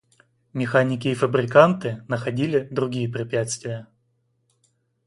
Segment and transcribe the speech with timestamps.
[0.53, 3.87] Механики и фабриканты находили другие препятствия.